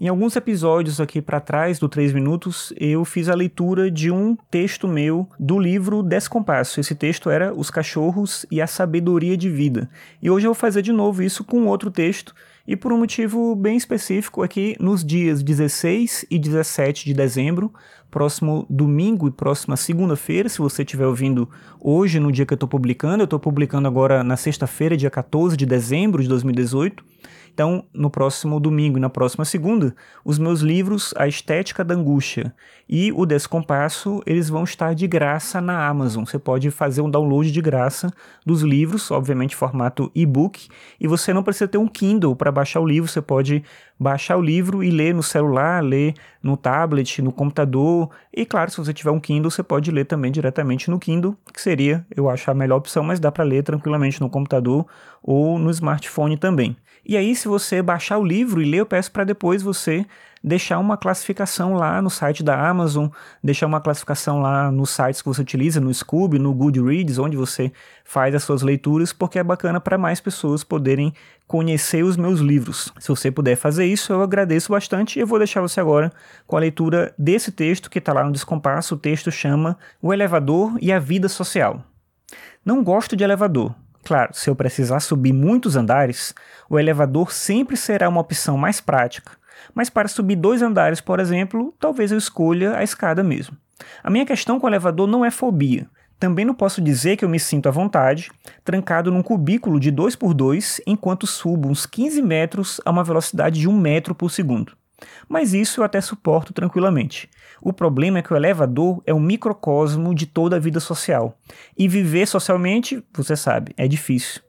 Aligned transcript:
Em 0.00 0.08
alguns 0.08 0.34
episódios 0.34 1.00
aqui 1.00 1.22
para 1.22 1.38
trás 1.38 1.78
do 1.78 1.88
3 1.88 2.12
minutos, 2.12 2.72
eu 2.76 3.04
fiz 3.04 3.28
a 3.28 3.34
leitura 3.34 3.88
de 3.88 4.10
um 4.10 4.36
texto 4.50 4.88
meu 4.88 5.28
do 5.38 5.56
livro 5.56 6.02
Descompasso. 6.02 6.80
Esse 6.80 6.96
texto 6.96 7.30
era 7.30 7.54
Os 7.54 7.70
Cachorros 7.70 8.44
e 8.50 8.60
a 8.60 8.66
Sabedoria 8.66 9.36
de 9.36 9.48
Vida. 9.48 9.88
E 10.20 10.28
hoje 10.28 10.46
eu 10.46 10.52
vou 10.52 10.60
fazer 10.60 10.82
de 10.82 10.92
novo 10.92 11.22
isso 11.22 11.44
com 11.44 11.66
outro 11.66 11.92
texto, 11.92 12.34
e 12.66 12.74
por 12.76 12.92
um 12.92 12.98
motivo 12.98 13.54
bem 13.54 13.76
específico 13.76 14.42
aqui 14.42 14.74
nos 14.80 15.04
dias 15.04 15.42
16 15.42 16.24
e 16.30 16.38
17 16.38 17.04
de 17.04 17.12
dezembro, 17.12 17.72
próximo 18.10 18.66
domingo 18.70 19.28
e 19.28 19.30
próxima 19.30 19.76
segunda-feira, 19.76 20.48
se 20.48 20.58
você 20.58 20.82
estiver 20.82 21.06
ouvindo 21.06 21.48
hoje, 21.78 22.18
no 22.18 22.32
dia 22.32 22.46
que 22.46 22.52
eu 22.52 22.56
estou 22.56 22.68
publicando, 22.68 23.22
eu 23.22 23.24
estou 23.24 23.38
publicando 23.38 23.86
agora 23.86 24.24
na 24.24 24.36
sexta-feira, 24.36 24.96
dia 24.96 25.10
14 25.10 25.56
de 25.56 25.66
dezembro 25.66 26.22
de 26.22 26.28
2018. 26.28 27.04
Então, 27.54 27.84
no 27.94 28.10
próximo 28.10 28.58
domingo 28.58 28.98
e 28.98 29.00
na 29.00 29.08
próxima 29.08 29.44
segunda, 29.44 29.94
os 30.24 30.40
meus 30.40 30.60
livros 30.60 31.14
A 31.16 31.28
Estética 31.28 31.84
da 31.84 31.94
Angústia 31.94 32.52
e 32.88 33.12
O 33.12 33.24
Descompasso, 33.24 34.20
eles 34.26 34.48
vão 34.48 34.64
estar 34.64 34.92
de 34.92 35.06
graça 35.06 35.60
na 35.60 35.86
Amazon. 35.86 36.24
Você 36.24 36.36
pode 36.36 36.72
fazer 36.72 37.00
um 37.00 37.08
download 37.08 37.52
de 37.52 37.62
graça 37.62 38.12
dos 38.44 38.62
livros, 38.62 39.08
obviamente 39.12 39.54
formato 39.54 40.10
e-book, 40.16 40.66
e 41.00 41.06
você 41.06 41.32
não 41.32 41.44
precisa 41.44 41.68
ter 41.68 41.78
um 41.78 41.86
Kindle 41.86 42.34
para 42.34 42.50
baixar 42.54 42.80
o 42.80 42.86
livro, 42.86 43.10
você 43.10 43.20
pode 43.20 43.62
baixar 43.98 44.36
o 44.36 44.40
livro 44.40 44.82
e 44.82 44.90
ler 44.90 45.14
no 45.14 45.22
celular, 45.22 45.82
ler 45.82 46.14
no 46.42 46.56
tablet, 46.56 47.20
no 47.20 47.32
computador. 47.32 48.10
E 48.32 48.46
claro, 48.46 48.70
se 48.70 48.78
você 48.78 48.94
tiver 48.94 49.10
um 49.10 49.20
Kindle, 49.20 49.50
você 49.50 49.62
pode 49.62 49.90
ler 49.90 50.04
também 50.06 50.32
diretamente 50.32 50.90
no 50.90 50.98
Kindle, 50.98 51.36
que 51.52 51.60
seria, 51.60 52.06
eu 52.16 52.30
acho, 52.30 52.50
a 52.50 52.54
melhor 52.54 52.76
opção, 52.76 53.04
mas 53.04 53.20
dá 53.20 53.30
para 53.30 53.44
ler 53.44 53.62
tranquilamente 53.62 54.20
no 54.20 54.30
computador 54.30 54.86
ou 55.22 55.58
no 55.58 55.70
smartphone 55.70 56.36
também. 56.36 56.76
E 57.04 57.16
aí, 57.16 57.36
se 57.36 57.46
você 57.46 57.82
baixar 57.82 58.16
o 58.16 58.24
livro 58.24 58.62
e 58.62 58.64
ler, 58.64 58.78
eu 58.78 58.86
peço 58.86 59.12
para 59.12 59.24
depois 59.24 59.62
você 59.62 60.06
deixar 60.44 60.78
uma 60.78 60.98
classificação 60.98 61.72
lá 61.72 62.02
no 62.02 62.10
site 62.10 62.42
da 62.42 62.68
Amazon, 62.68 63.08
deixar 63.42 63.66
uma 63.66 63.80
classificação 63.80 64.42
lá 64.42 64.70
nos 64.70 64.90
sites 64.90 65.22
que 65.22 65.28
você 65.28 65.40
utiliza, 65.40 65.80
no 65.80 65.92
Scoob, 65.92 66.38
no 66.38 66.52
Goodreads, 66.52 67.18
onde 67.18 67.34
você 67.34 67.72
faz 68.04 68.34
as 68.34 68.44
suas 68.44 68.60
leituras, 68.60 69.10
porque 69.10 69.38
é 69.38 69.42
bacana 69.42 69.80
para 69.80 69.96
mais 69.96 70.20
pessoas 70.20 70.62
poderem 70.62 71.14
conhecer 71.46 72.04
os 72.04 72.18
meus 72.18 72.40
livros. 72.40 72.92
Se 73.00 73.08
você 73.08 73.30
puder 73.30 73.56
fazer 73.56 73.86
isso, 73.86 74.12
eu 74.12 74.22
agradeço 74.22 74.70
bastante 74.70 75.18
e 75.18 75.22
eu 75.22 75.26
vou 75.26 75.38
deixar 75.38 75.62
você 75.62 75.80
agora 75.80 76.12
com 76.46 76.56
a 76.56 76.60
leitura 76.60 77.14
desse 77.18 77.50
texto 77.50 77.88
que 77.88 77.98
está 77.98 78.12
lá 78.12 78.22
no 78.22 78.32
Descompasso. 78.32 78.94
O 78.94 78.98
texto 78.98 79.30
chama 79.30 79.78
O 80.02 80.12
Elevador 80.12 80.76
e 80.80 80.92
a 80.92 80.98
Vida 80.98 81.28
Social. 81.28 81.82
Não 82.62 82.84
gosto 82.84 83.16
de 83.16 83.24
elevador 83.24 83.74
Claro, 84.04 84.34
se 84.34 84.50
eu 84.50 84.54
precisar 84.54 85.00
subir 85.00 85.32
muitos 85.32 85.76
andares, 85.76 86.34
o 86.68 86.78
elevador 86.78 87.32
sempre 87.32 87.74
será 87.74 88.06
uma 88.06 88.20
opção 88.20 88.58
mais 88.58 88.78
prática. 88.78 89.32
Mas 89.74 89.90
para 89.90 90.08
subir 90.08 90.36
dois 90.36 90.62
andares, 90.62 91.00
por 91.00 91.20
exemplo, 91.20 91.74
talvez 91.78 92.12
eu 92.12 92.18
escolha 92.18 92.76
a 92.76 92.82
escada 92.82 93.22
mesmo. 93.22 93.56
A 94.02 94.10
minha 94.10 94.26
questão 94.26 94.58
com 94.58 94.66
o 94.66 94.70
elevador 94.70 95.06
não 95.06 95.24
é 95.24 95.30
fobia. 95.30 95.88
Também 96.18 96.44
não 96.44 96.54
posso 96.54 96.80
dizer 96.80 97.16
que 97.16 97.24
eu 97.24 97.28
me 97.28 97.40
sinto 97.40 97.68
à 97.68 97.72
vontade, 97.72 98.30
trancado 98.64 99.10
num 99.10 99.22
cubículo 99.22 99.80
de 99.80 99.90
2 99.90 100.16
por 100.16 100.32
2 100.32 100.80
enquanto 100.86 101.26
subo 101.26 101.68
uns 101.68 101.86
15 101.86 102.22
metros 102.22 102.80
a 102.84 102.90
uma 102.90 103.04
velocidade 103.04 103.60
de 103.60 103.68
1 103.68 103.76
metro 103.76 104.14
por 104.14 104.30
segundo. 104.30 104.72
Mas 105.28 105.52
isso 105.52 105.80
eu 105.80 105.84
até 105.84 106.00
suporto 106.00 106.52
tranquilamente. 106.52 107.28
O 107.60 107.72
problema 107.72 108.18
é 108.18 108.22
que 108.22 108.32
o 108.32 108.36
elevador 108.36 109.02
é 109.06 109.12
um 109.12 109.20
microcosmo 109.20 110.14
de 110.14 110.26
toda 110.26 110.56
a 110.56 110.60
vida 110.60 110.80
social. 110.80 111.36
E 111.76 111.88
viver 111.88 112.26
socialmente, 112.26 113.04
você 113.12 113.36
sabe, 113.36 113.72
é 113.76 113.88
difícil. 113.88 114.40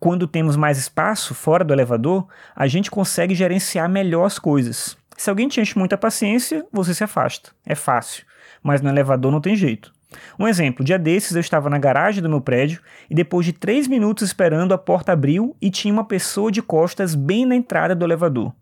Quando 0.00 0.26
temos 0.26 0.56
mais 0.56 0.78
espaço 0.78 1.34
fora 1.34 1.62
do 1.62 1.74
elevador, 1.74 2.26
a 2.56 2.66
gente 2.66 2.90
consegue 2.90 3.34
gerenciar 3.34 3.86
melhor 3.86 4.24
as 4.24 4.38
coisas. 4.38 4.96
Se 5.14 5.28
alguém 5.28 5.46
te 5.46 5.60
enche 5.60 5.78
muita 5.78 5.98
paciência, 5.98 6.64
você 6.72 6.94
se 6.94 7.04
afasta. 7.04 7.50
É 7.66 7.74
fácil. 7.74 8.24
Mas 8.62 8.80
no 8.80 8.88
elevador 8.88 9.30
não 9.30 9.42
tem 9.42 9.54
jeito. 9.54 9.92
Um 10.38 10.48
exemplo, 10.48 10.82
dia 10.82 10.98
desses 10.98 11.34
eu 11.34 11.40
estava 11.40 11.68
na 11.68 11.78
garagem 11.78 12.22
do 12.22 12.30
meu 12.30 12.40
prédio 12.40 12.80
e 13.10 13.14
depois 13.14 13.44
de 13.44 13.52
três 13.52 13.86
minutos 13.86 14.26
esperando 14.26 14.72
a 14.72 14.78
porta 14.78 15.12
abriu 15.12 15.54
e 15.60 15.70
tinha 15.70 15.92
uma 15.92 16.04
pessoa 16.04 16.50
de 16.50 16.62
costas 16.62 17.14
bem 17.14 17.44
na 17.44 17.54
entrada 17.54 17.94
do 17.94 18.04
elevador. 18.04 18.54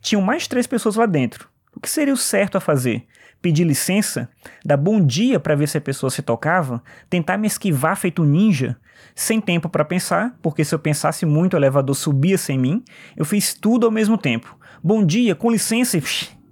Tinham 0.00 0.22
mais 0.22 0.46
três 0.46 0.68
pessoas 0.68 0.94
lá 0.94 1.04
dentro. 1.04 1.48
O 1.76 1.80
que 1.80 1.90
seria 1.90 2.14
o 2.14 2.16
certo 2.16 2.56
a 2.56 2.60
fazer? 2.60 3.04
Pedir 3.42 3.64
licença? 3.64 4.30
Dar 4.64 4.78
bom 4.78 4.98
dia 4.98 5.38
para 5.38 5.54
ver 5.54 5.68
se 5.68 5.76
a 5.76 5.80
pessoa 5.80 6.08
se 6.08 6.22
tocava? 6.22 6.82
Tentar 7.10 7.36
me 7.36 7.46
esquivar 7.46 7.98
feito 7.98 8.24
ninja? 8.24 8.78
Sem 9.14 9.42
tempo 9.42 9.68
para 9.68 9.84
pensar, 9.84 10.38
porque 10.40 10.64
se 10.64 10.74
eu 10.74 10.78
pensasse 10.78 11.26
muito 11.26 11.52
o 11.52 11.56
elevador 11.58 11.94
subia 11.94 12.38
sem 12.38 12.58
mim, 12.58 12.82
eu 13.14 13.26
fiz 13.26 13.52
tudo 13.52 13.84
ao 13.84 13.92
mesmo 13.92 14.16
tempo. 14.16 14.58
Bom 14.82 15.04
dia, 15.04 15.34
com 15.34 15.50
licença 15.50 15.98
e 15.98 16.02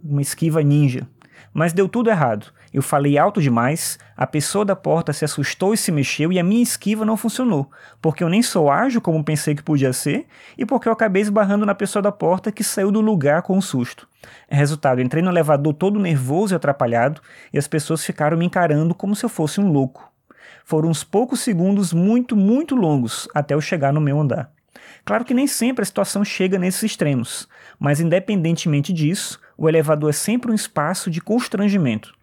uma 0.05 0.21
esquiva 0.21 0.62
ninja. 0.62 1.09
Mas 1.53 1.72
deu 1.72 1.88
tudo 1.88 2.10
errado. 2.10 2.53
Eu 2.72 2.82
falei 2.82 3.16
alto 3.16 3.41
demais, 3.41 3.99
a 4.16 4.27
pessoa 4.27 4.65
da 4.65 4.75
porta 4.75 5.12
se 5.12 5.25
assustou 5.25 5.72
e 5.72 5.77
se 5.77 5.93
mexeu 5.93 6.32
e 6.32 6.41
a 6.41 6.43
minha 6.43 6.62
esquiva 6.62 7.05
não 7.05 7.16
funcionou, 7.16 7.71
porque 8.03 8.25
eu 8.25 8.28
nem 8.28 8.43
sou 8.43 8.69
ágil 8.69 9.00
como 9.00 9.22
pensei 9.22 9.55
que 9.55 9.62
podia 9.62 9.93
ser 9.93 10.27
e 10.59 10.66
porque 10.66 10.88
eu 10.88 10.93
acabei 10.93 11.22
esbarrando 11.22 11.65
na 11.65 11.75
pessoa 11.75 12.03
da 12.03 12.10
porta 12.10 12.50
que 12.50 12.65
saiu 12.65 12.91
do 12.91 13.00
lugar 13.00 13.43
com 13.43 13.56
um 13.56 13.60
susto. 13.60 14.09
Resultado, 14.49 15.00
entrei 15.00 15.22
no 15.22 15.31
elevador 15.31 15.72
todo 15.75 16.00
nervoso 16.00 16.53
e 16.53 16.56
atrapalhado 16.56 17.21
e 17.53 17.59
as 17.59 17.69
pessoas 17.69 18.05
ficaram 18.05 18.37
me 18.37 18.47
encarando 18.47 18.93
como 18.93 19.15
se 19.15 19.25
eu 19.25 19.28
fosse 19.28 19.61
um 19.61 19.71
louco. 19.71 20.12
Foram 20.65 20.88
uns 20.88 21.05
poucos 21.05 21.41
segundos 21.41 21.93
muito, 21.93 22.34
muito 22.34 22.75
longos 22.75 23.28
até 23.34 23.55
eu 23.55 23.61
chegar 23.61 23.93
no 23.93 24.00
meu 24.00 24.19
andar. 24.19 24.50
Claro 25.05 25.25
que 25.25 25.34
nem 25.34 25.47
sempre 25.47 25.83
a 25.83 25.87
situação 25.87 26.25
chega 26.25 26.59
nesses 26.59 26.83
extremos, 26.83 27.49
mas 27.78 28.00
independentemente 28.00 28.93
disso, 28.93 29.41
o 29.56 29.69
elevador 29.69 30.11
é 30.11 30.12
sempre 30.12 30.50
um 30.50 30.55
espaço 30.55 31.11
de 31.11 31.21
constrangimento. 31.21 32.15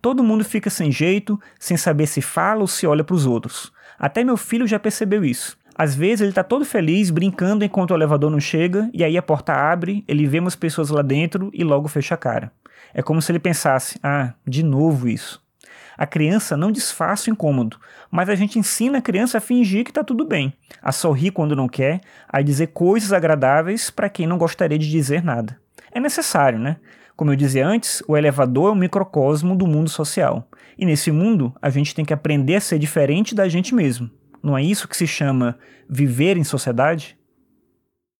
Todo 0.00 0.24
mundo 0.24 0.44
fica 0.44 0.70
sem 0.70 0.90
jeito, 0.90 1.38
sem 1.58 1.76
saber 1.76 2.06
se 2.06 2.22
fala 2.22 2.60
ou 2.60 2.66
se 2.66 2.86
olha 2.86 3.04
para 3.04 3.14
os 3.14 3.26
outros. 3.26 3.72
Até 3.98 4.22
meu 4.24 4.36
filho 4.36 4.66
já 4.66 4.78
percebeu 4.78 5.24
isso. 5.24 5.56
Às 5.76 5.94
vezes 5.94 6.22
ele 6.22 6.30
está 6.30 6.42
todo 6.42 6.64
feliz, 6.64 7.10
brincando 7.10 7.64
enquanto 7.64 7.92
o 7.92 7.94
elevador 7.94 8.30
não 8.30 8.40
chega, 8.40 8.90
e 8.92 9.04
aí 9.04 9.16
a 9.16 9.22
porta 9.22 9.52
abre, 9.52 10.04
ele 10.08 10.26
vê 10.26 10.40
umas 10.40 10.56
pessoas 10.56 10.90
lá 10.90 11.02
dentro 11.02 11.50
e 11.52 11.62
logo 11.62 11.86
fecha 11.86 12.14
a 12.14 12.18
cara. 12.18 12.50
É 12.92 13.02
como 13.02 13.22
se 13.22 13.30
ele 13.30 13.38
pensasse: 13.38 13.98
ah, 14.02 14.34
de 14.46 14.62
novo 14.62 15.08
isso. 15.08 15.40
A 15.98 16.06
criança 16.06 16.56
não 16.56 16.70
desfaz 16.70 17.26
o 17.26 17.30
incômodo, 17.30 17.76
mas 18.08 18.28
a 18.28 18.36
gente 18.36 18.56
ensina 18.56 18.98
a 18.98 19.02
criança 19.02 19.38
a 19.38 19.40
fingir 19.40 19.82
que 19.82 19.90
está 19.90 20.04
tudo 20.04 20.24
bem, 20.24 20.52
a 20.80 20.92
sorrir 20.92 21.32
quando 21.32 21.56
não 21.56 21.68
quer, 21.68 22.00
a 22.28 22.40
dizer 22.40 22.68
coisas 22.68 23.12
agradáveis 23.12 23.90
para 23.90 24.08
quem 24.08 24.24
não 24.24 24.38
gostaria 24.38 24.78
de 24.78 24.88
dizer 24.88 25.24
nada. 25.24 25.60
É 25.90 25.98
necessário, 25.98 26.56
né? 26.56 26.76
Como 27.16 27.32
eu 27.32 27.36
dizia 27.36 27.66
antes, 27.66 28.00
o 28.06 28.16
elevador 28.16 28.70
é 28.70 28.72
um 28.72 28.78
microcosmo 28.78 29.56
do 29.56 29.66
mundo 29.66 29.90
social. 29.90 30.48
E 30.78 30.86
nesse 30.86 31.10
mundo, 31.10 31.52
a 31.60 31.68
gente 31.68 31.92
tem 31.92 32.04
que 32.04 32.14
aprender 32.14 32.54
a 32.54 32.60
ser 32.60 32.78
diferente 32.78 33.34
da 33.34 33.48
gente 33.48 33.74
mesmo. 33.74 34.08
Não 34.40 34.56
é 34.56 34.62
isso 34.62 34.86
que 34.86 34.96
se 34.96 35.08
chama 35.08 35.58
viver 35.90 36.36
em 36.36 36.44
sociedade? 36.44 37.17